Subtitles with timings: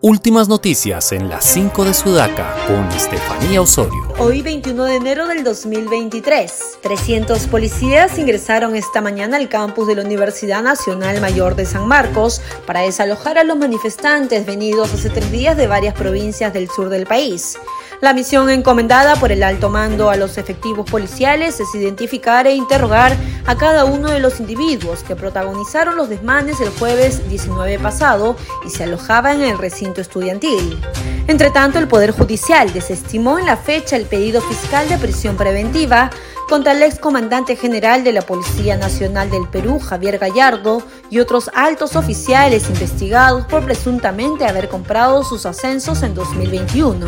[0.00, 4.14] Últimas noticias en las 5 de Sudaca con Estefanía Osorio.
[4.20, 10.02] Hoy 21 de enero del 2023, 300 policías ingresaron esta mañana al campus de la
[10.02, 15.56] Universidad Nacional Mayor de San Marcos para desalojar a los manifestantes venidos hace tres días
[15.56, 17.58] de varias provincias del sur del país.
[18.00, 23.16] La misión encomendada por el alto mando a los efectivos policiales es identificar e interrogar
[23.44, 28.70] a cada uno de los individuos que protagonizaron los desmanes el jueves 19 pasado y
[28.70, 30.80] se alojaba en el recinto estudiantil.
[31.26, 36.10] Entre tanto, el Poder Judicial desestimó en la fecha el pedido fiscal de prisión preventiva
[36.48, 41.94] contra el excomandante general de la Policía Nacional del Perú, Javier Gallardo, y otros altos
[41.94, 47.06] oficiales investigados por presuntamente haber comprado sus ascensos en 2021.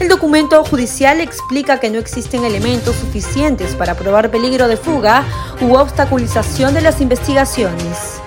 [0.00, 5.24] El documento judicial explica que no existen elementos suficientes para probar peligro de fuga
[5.60, 8.22] u obstaculización de las investigaciones.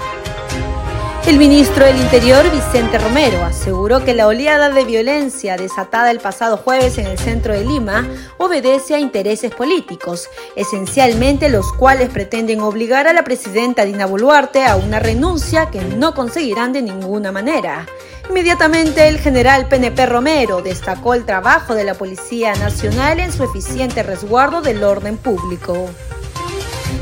[1.27, 6.55] El ministro del Interior, Vicente Romero, aseguró que la oleada de violencia desatada el pasado
[6.55, 13.08] jueves en el centro de Lima obedece a intereses políticos, esencialmente los cuales pretenden obligar
[13.08, 17.88] a la presidenta Dina Boluarte a una renuncia que no conseguirán de ninguna manera.
[18.30, 24.03] Inmediatamente el general PNP Romero destacó el trabajo de la Policía Nacional en su eficiente
[24.03, 25.89] resguardo del orden público.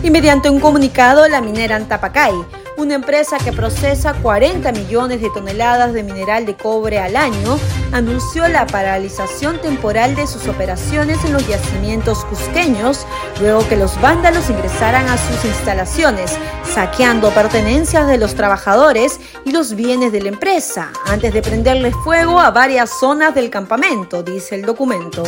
[0.02, 5.94] Y mediante un comunicado, la minera Antapacay una empresa que procesa 40 millones de toneladas
[5.94, 7.58] de mineral de cobre al año,
[7.94, 13.08] anunció la paralización temporal de sus operaciones en los yacimientos cusqueños
[13.40, 19.76] luego que los vándalos ingresaran a sus instalaciones, saqueando pertenencias de los trabajadores y los
[19.76, 24.64] bienes de la empresa, antes de prenderle fuego a varias zonas del campamento, dice el
[24.64, 25.24] documento.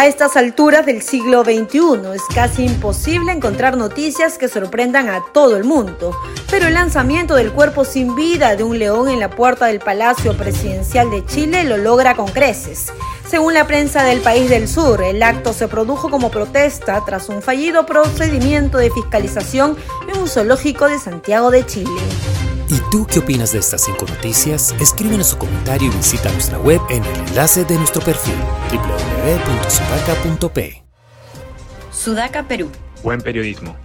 [0.00, 5.58] A estas alturas del siglo XXI es casi imposible encontrar noticias que sorprendan a todo
[5.58, 6.16] el mundo,
[6.50, 10.34] pero el lanzamiento del cuerpo sin vida de un león en la puerta del Palacio
[10.38, 12.90] Presidencial de Chile lo logra con creces.
[13.28, 17.42] Según la prensa del país del sur, el acto se produjo como protesta tras un
[17.42, 19.76] fallido procedimiento de fiscalización
[20.10, 22.00] en un zoológico de Santiago de Chile.
[22.70, 24.72] ¿Y tú qué opinas de estas cinco noticias?
[24.78, 28.36] Escríbenos su comentario y visita nuestra web en el enlace de nuestro perfil
[28.70, 30.84] www.sudaca.p.
[31.90, 32.70] Sudaca, Perú.
[33.02, 33.76] Buen periodismo.